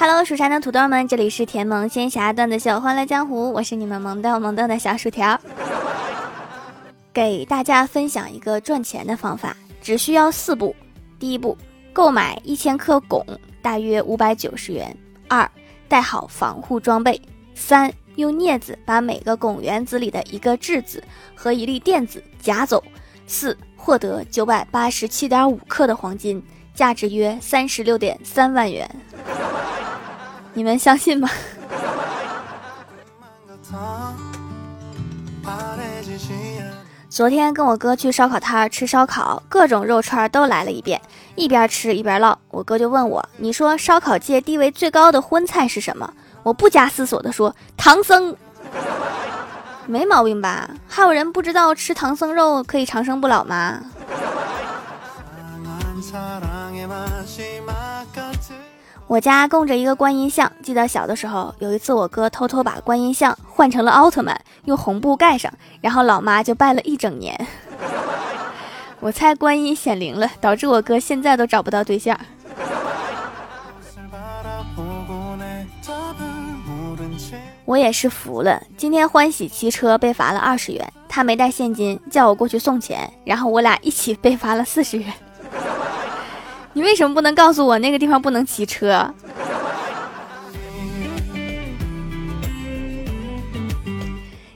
[0.00, 5.36] Hello，蜀山的土豆们，这里是甜萌仙侠段子秀，欢乐江湖，我是你们萌豆萌豆的小薯条，
[7.12, 10.72] 给大家分享一个赚钱的方法，只需要四步：
[11.18, 11.58] 第一步，
[11.92, 13.24] 购买一千克汞，
[13.60, 14.86] 大约五百九十元；
[15.26, 15.50] 二，
[15.88, 17.20] 带好防护装备；
[17.56, 21.02] 三，用镊子把每个汞原子里的一个质子
[21.34, 22.80] 和一粒电子夹走；
[23.26, 26.40] 四，获得九百八十七点五克的黄金，
[26.72, 28.88] 价值约三十六点三万元。
[30.58, 31.30] 你们相信吗？
[37.08, 41.00] 昨天跟我哥去烧烤摊吃烧烤，各种肉串都来了一遍，
[41.36, 42.36] 一边吃一边唠。
[42.50, 48.36] 我哥就问我：“你说烧烤界地位最高的荤菜是什么？”我不加思索的说：“唐僧。”
[49.86, 50.68] 没毛病吧？
[50.88, 53.80] 还有人不知道吃唐僧肉可以长生不老吗？
[59.08, 67.34] 我家供着一个观音像，记得小的时候，有一次我哥偷偷把观音像换成了奥特曼，用红布盖上，然后老妈就拜了一整年。
[69.00, 72.18] 我猜观音显灵了，导致我哥现在都找不到对象。
[77.64, 85.10] 我也是服了，今天欢喜骑车被罚了二十元，他没带现金，叫我过去送钱，然后我俩一起被罚了四十元。
[86.78, 89.12] 你为什么不能告诉我那个地方不能骑车？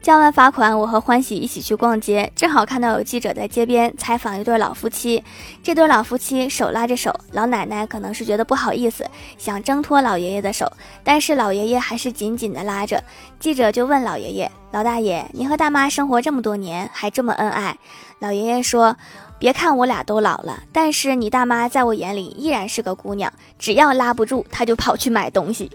[0.00, 5.22] 交完罚款，我和欢喜一起去逛街，正好看到有记者在街边采访一对老夫妻。
[5.62, 9.04] 这对老夫妻手拉着手，老奶奶可能是觉得不好意思，
[9.36, 10.72] 想挣脱老爷爷的手，
[11.04, 13.04] 但是老爷爷还是紧紧的拉着。
[13.38, 17.76] 记者就问老爷爷：“老大爷，你和大妈生活这么多年，还这么恩爱？”
[18.20, 18.96] 老爷爷说。
[19.38, 23.32] 别看我俩都老了，但是你大妈在我眼里依然是个姑娘。
[23.58, 25.70] 只要拉不住，她就跑去买东西。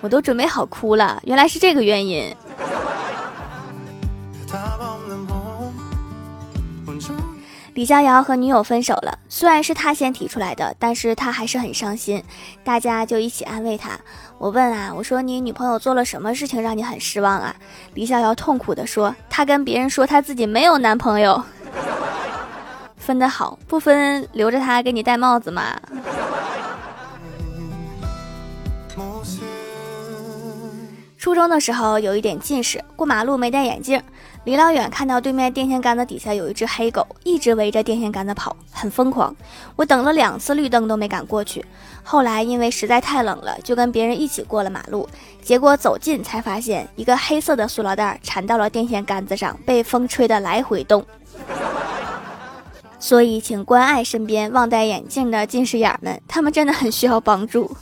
[0.00, 2.34] 我都准备好哭了，原来是这个原因。
[7.74, 12.22] 李逍遥和女友分手了，虽然是他先提出来的，但是他还是很伤心。
[12.64, 13.90] 大家就一起安慰他。
[14.38, 17.54] 我问啊，我说你女朋友做了什么事情让你很失望啊？
[17.94, 21.42] 李逍遥痛苦的说，他跟别人说他自己没有男朋友。
[23.10, 25.76] 分的好，不分留着他给你戴帽子吗？
[31.18, 34.00] 初中的时候有一点近视，过马路没戴眼镜，
[34.44, 39.34] 离老远看到对面电线杆子底下有一只黑狗，一直围着电线杆子跑，很疯狂。
[39.74, 41.64] 我等了两次绿灯都没敢过去，
[42.04, 45.08] 后来因为实在太冷了，就跟别人一起过了马路。
[45.42, 51.04] 结果走近才发现，一个黑色的塑料袋缠到了电线杆子上，被风吹得来回动。
[53.00, 57.70] 所以，请关爱身边忘戴眼镜的近视眼们，他们真的很需要帮助。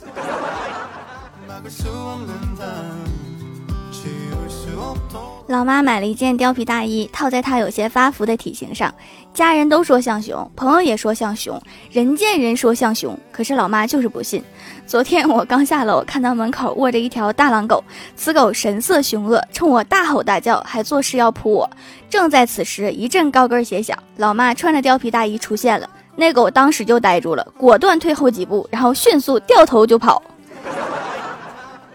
[5.49, 8.93] 老妈买了一件貂皮大衣，套在她有些发福的体型上，
[9.33, 14.43] 家人都说像熊，朋友也说像熊，人见人说像熊，可是老妈就是不信。
[14.85, 17.83] 昨天我刚下楼，看到门口卧着一条大狼狗，
[18.15, 21.67] 此狗神色凶恶，冲我大吼大叫，还作势要扑我。
[22.11, 30.21] 正在此时，一阵高跟鞋响，老妈穿着貂皮大衣出现了，那狗当时就呆住了，果断退后几步，然后迅速掉头就跑。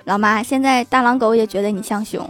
[0.06, 2.28] 老妈，现在大狼狗也觉得你像熊。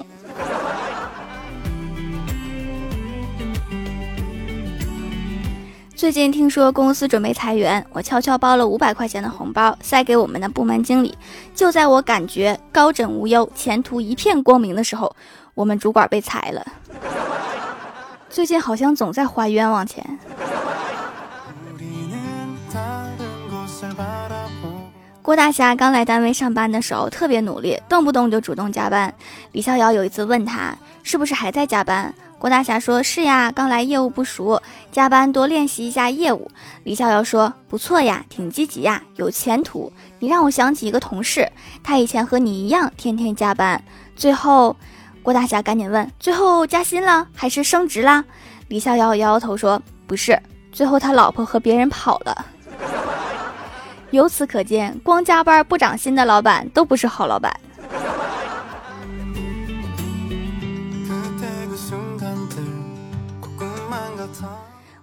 [5.97, 11.17] 最近听说公司准备裁员，我悄悄包了五百块钱的红包塞给我们的部门经理。
[11.55, 15.15] 就在我感觉高枕无忧、前途一片光明的时候，
[15.55, 16.67] 我们主管被裁了。
[18.29, 20.05] 最近好像总在花冤枉钱。
[25.23, 29.15] 郭大侠刚来单位上班的时候特别努力，动不动就主动加班。
[29.53, 32.13] 李逍遥有一次问他是不是还在加班。
[32.45, 34.61] 郭大侠说：“是呀，刚来业务不熟，
[34.93, 36.51] 加班多练习一下业务。”
[36.85, 39.91] 李逍遥说：“不错呀，挺积极呀，有前途。
[40.19, 41.51] 你让我想起一个同事，
[41.83, 43.83] 他以前和你一样，天天加班。
[44.15, 44.77] 最后，
[45.23, 48.23] 郭大侠赶紧问：最后加薪了还是升职了？”
[48.69, 50.39] 李逍遥摇摇头说：“不是，
[50.71, 52.45] 最后他老婆和别人跑了。
[54.13, 57.59] ”由此可见，光加班不涨薪的老板都不是好老板。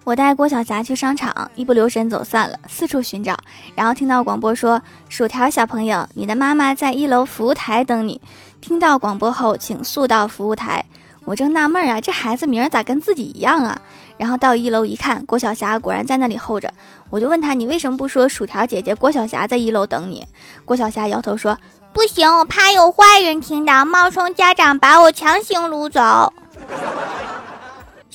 [0.04, 3.36] 我带郭晓霞去商场，一不留神走散了，四处寻找，
[3.76, 8.20] 然后听到广播说：“薯条小朋友，你的妈妈在一楼服务台等你。”
[8.60, 10.84] 听到广播后，请速到服务台。
[11.24, 13.80] 我正纳闷啊，这孩子名儿咋跟自己一样啊？
[14.16, 16.72] 然后到一楼一看，郭晓霞果然在那里候着。
[17.08, 20.26] 我就问他，你为什么不说薯条姐姐郭晓霞在一楼等你？
[20.64, 21.56] 郭晓霞摇头说，
[21.92, 26.32] 不行，我怕有坏人听到，冒充家长把我强行掳走。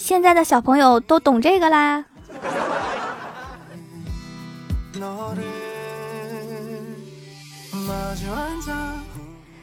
[0.07, 2.05] 现在的小朋友都懂这个啦。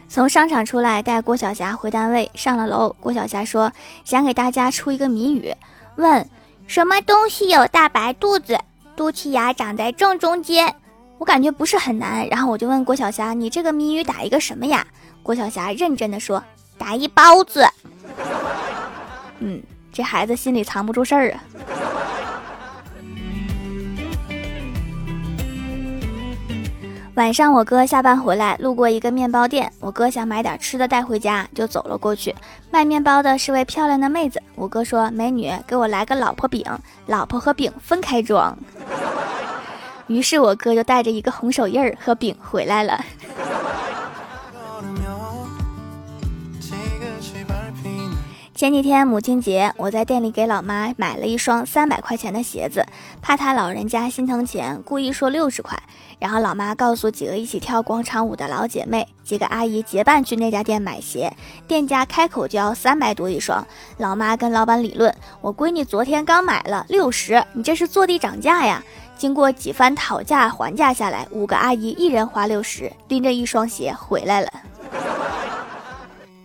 [0.07, 2.31] 从商场出来，带郭晓霞回单位。
[2.35, 3.73] 上了楼，郭晓霞说
[4.05, 5.51] ：“想给大家出一个谜语，
[5.97, 6.29] 问
[6.67, 8.59] 什么东西有大白肚子，
[8.95, 10.75] 肚脐眼长在正中间。”
[11.17, 14.87] 我感觉不是很难，然后我就问郭晓霞：“你这个谜语打一个什么呀？”
[15.25, 16.45] 郭晓霞认真的说
[16.77, 17.67] ：“打一包子。”
[19.41, 19.63] 嗯，
[19.95, 21.45] 这孩子心里藏不住事儿啊。
[27.15, 32.35] 晚上，我哥下班回来，路过一个面包店，我哥想买点吃的带回家，就走了过去。
[32.73, 36.67] 卖面包的是位漂亮的妹子，我哥说：“美女，给我来个老婆饼，
[37.07, 38.59] 老婆和饼分开装。
[40.09, 43.01] ”于是我哥就带着一个红手印儿和饼回来了。
[48.55, 52.87] 前几天母亲节，我在店里给老妈买了一双三百块钱的鞋子，
[53.21, 55.77] 怕她老人家心疼钱，故意说六十块。
[56.21, 61.37] 然后老妈告诉几个一起跳广场舞的老姐妹，几个阿姨结伴去那家店买鞋，
[61.67, 63.67] 店家开口就要三百多一双。
[63.99, 65.13] 老妈跟老板理论
[65.43, 68.81] ：“我闺女昨天刚买了六十，你这是坐地涨价呀！”
[69.19, 74.49] 经过几番讨价还价下来，五个阿姨一人花六十，拎着一双鞋回来了。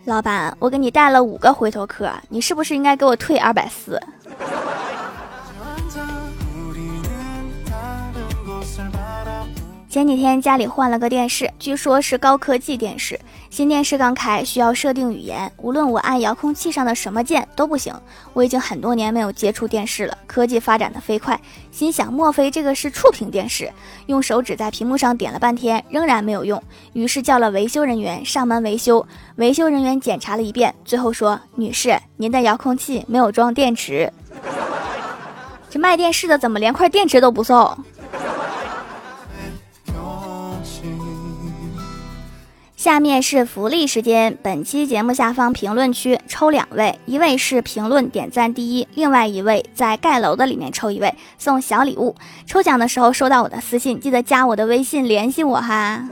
[0.05, 4.01] 老板，我给你带了五个回头客，你是不是应该给我退二百四？
[9.89, 13.19] 前几天家里换了个电视，据说是高科技电视。
[13.49, 17.91] 新电视刚开，需要设定语言，无论我按遥控器上的什么键都不行。
[18.33, 21.41] 我已经很多年没有接触电视了，科技发展的飞快，
[21.71, 23.67] 心想莫非这个是触屏电视？
[24.05, 26.61] 用手指在屏幕上点了半天，仍然没有用，
[26.93, 29.03] 于是叫了维修人员上门维修。
[29.37, 34.13] 维修人员检查了一遍，最后说：“女士，您的遥控器没有装电池。”
[35.67, 37.75] 这卖电视的怎么连块电池都不送？
[42.79, 52.15] 下面是福利时间，本期节目下方评论区抽两位，一位是评论点赞第一，另外一位在盖楼的里面抽一位送小礼物。
[52.45, 56.07] 抽奖的时候收到我的私信，记得加我的微信联系我哈。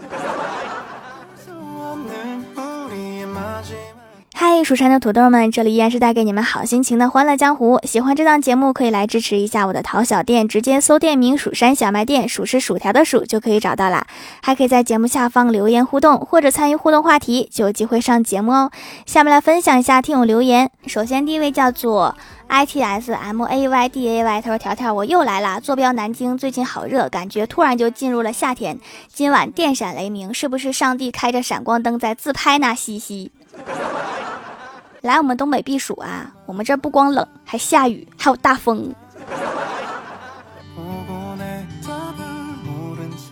[4.40, 7.80] 嗨，蜀山的土豆们，这里依然是带给你们好心情的欢乐江湖。
[7.82, 14.06] 喜欢这档节目，可以来支持一下我的淘小店，直接搜店名“蜀山小卖店”，数是薯条的数就可以找到啦。
[14.44, 18.72] 还可以在节目下方留言互动，或者参与互动话题，就有机会上节目哦。
[19.08, 20.70] 下面来分享一下听友留言。
[20.86, 28.78] 首先第一位叫做 i t s m a y d a y，他说：“条条，我又来啦，坐标南京，最近好热，感觉突然就进入了夏天。
[29.12, 32.76] 今晚电闪雷鸣，是不是上帝开着闪光灯在自拍呢？
[32.76, 33.32] 嘻嘻。”
[35.08, 36.30] 来我们东北避暑啊！
[36.46, 38.94] 我们这不光冷，还下雨，还有大风。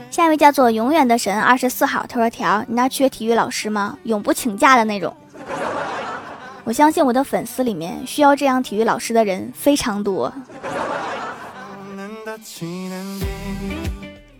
[0.10, 3.98] 下一位叫做永远的神二十四号，他说：“条，你那缺体育老师吗？
[4.04, 5.13] 永不请假的那种。”
[6.63, 10.33] 我相信我的粉丝里面需要这样体育老师的人非常多。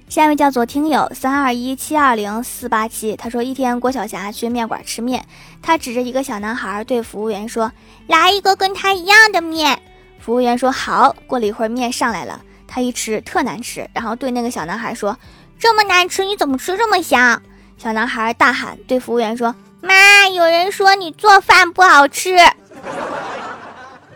[0.08, 5.26] 下一位叫做听友三二一七二零四八七，他说一天郭晓霞去面馆吃面，
[5.64, 7.72] 他指着一个小男孩对服务员说
[8.08, 9.82] ：“来一个跟他一样的面。”
[10.22, 15.18] 服务员说：“好。”过了一会儿面上来了，他一吃特难吃，然后对那个小男孩说
[15.58, 17.42] ：“这么难吃，你怎么吃这么香？”
[17.78, 22.38] 小男孩大喊对服务员说：“妈，有人说你做饭不好吃。”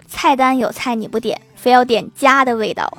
[0.07, 2.97] 菜单有菜你不点，非要点家的味道。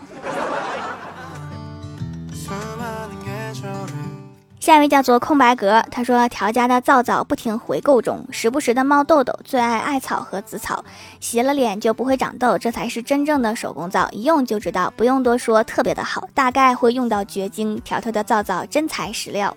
[4.71, 10.85] 下一位叫做空白格，他说条家的皂皂不停回购中，时不时的冒痘痘，最爱艾草和紫草，
[11.19, 17.81] 洗了脸就不会长痘，这才是真正的手工皂，一用就知道，不用多说，特别的好，大概会用到绝经。
[17.81, 19.53] 条条的皂皂真材实料，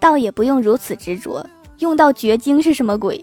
[0.00, 1.44] 倒也不用如此执着，
[1.80, 3.22] 用到绝经是什么鬼？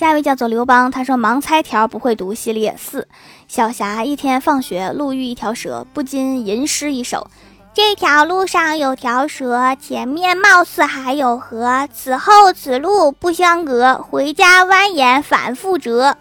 [0.00, 3.06] 下一位叫做刘邦，他说盲猜条不会读系列四。
[3.48, 7.30] 小霞一天放学路遇一条蛇，不禁吟诗一首：
[7.74, 16.16] 这条路上有条蛇，前面貌似还有河，此后此路不相隔，回家蜿蜒反复折。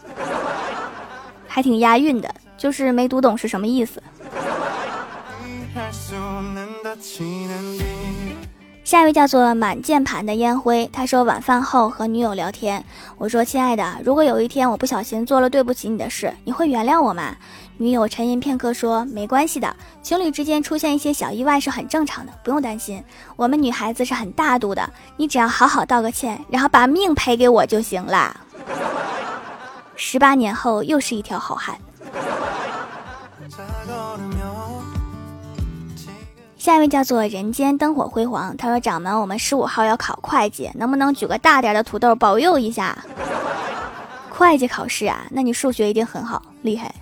[1.47, 4.03] 还挺押韵的，就是没读懂是什么意思。
[8.89, 12.83] 下一位叫做满键盘的烟灰，他说晚饭后和女友聊天，
[13.19, 17.35] 我说亲爱的，如果有一天我不小心做了对不起你的事，你会原谅我吗？
[17.77, 23.03] 女友沉吟片刻说没关系的，情侣之间出现一些小意外是很正常的，不用担心。
[23.35, 28.35] 我们女孩子是很大度的，你只要好好道个歉，然后把命赔给我就行了。
[29.95, 31.77] 十八年后又是一条好汉。
[36.69, 42.95] 下一位叫做人间灯火辉煌，他说：“掌门，我们十五号要考会计，能不能举个大点的土豆保佑一下？”
[44.29, 46.93] 会计考试啊，那你数学一定很好，厉害。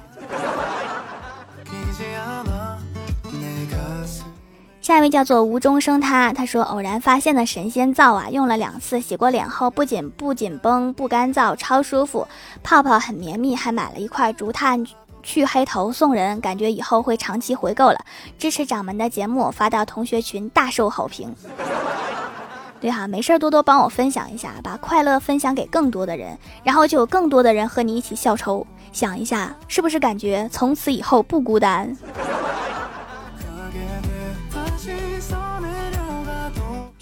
[4.79, 12.25] 下一位叫做无中生他，他说：“偶然发现的神仙皂啊，用了两次，洗过脸后不仅不紧绷、不干燥，超舒服，
[12.63, 14.85] 泡泡很绵密，还买了一块竹炭。”
[15.27, 17.99] 去黑头送人，感觉以后会长期回购了。
[18.39, 21.35] 支持掌门的节目发到同学群，大受好评。
[22.79, 28.65] 对哈，没事多多帮我分享一下，把快乐分享给更多的人，然后就有更多的人和你一起笑抽。
[28.93, 31.93] 想一下，是不是感觉从此以后不孤单？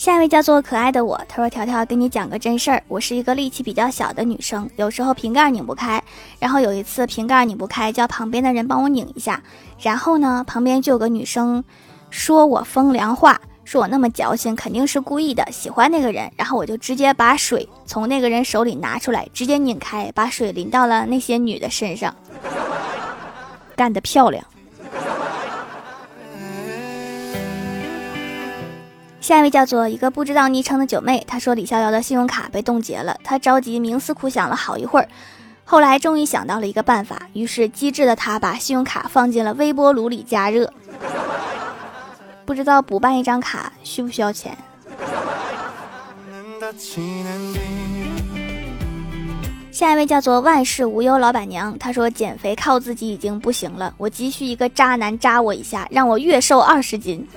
[0.06, 6.00] 下一位叫做可爱的我，他说：“条条，跟你讲个真事儿，我是一个力气比较小的女生，有时候瓶盖拧不开，
[6.38, 9.42] 然后有一次瓶盖拧不开，叫旁边的人帮我拧一下，
[9.82, 11.64] 然后呢，旁边就有个女生
[12.12, 22.14] 说我风凉话，说我那么矫情，肯定是故意的，喜欢那个人，然后我就直接把水从那个人手里拿出来，直接拧开，把水淋到了那些女的身上，
[23.76, 24.46] 干得漂亮。”
[29.26, 35.10] 下一位叫做一个不知道昵称的九妹，她说李逍遥的信用卡被冻结了，她着急冥思苦想了好一会儿，
[35.64, 40.72] 后来终于想到了一个办法，于是机智的她把信用卡放进了微波炉里加热。
[42.46, 44.56] 不知道补办一张卡需不需要钱？
[49.72, 57.28] 下一位叫做万事无忧老板娘，她说减肥靠自己已经不行了，我急需一个渣男扎我一下，让我月瘦二十斤。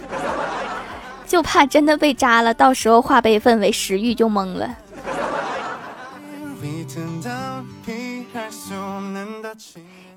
[1.28, 4.68] 就怕真的被扎了，到时候化悲愤为食欲就懵了。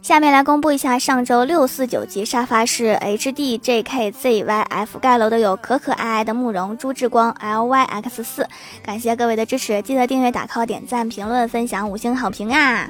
[0.01, 8.48] 下面来公布一下上周六四九级沙发是 H D J K Z Y F 盖楼的有可可爱爱的慕容朱志光 L Y X 四，
[8.84, 12.89] 感谢各位的支持，记得订阅、打 call、点赞、评论、分享、五星好评啊！